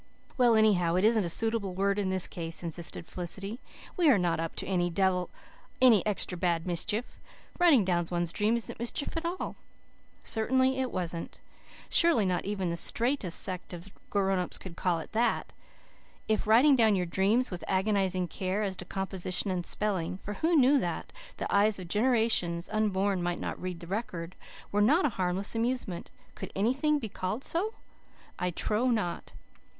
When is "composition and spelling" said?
18.85-20.17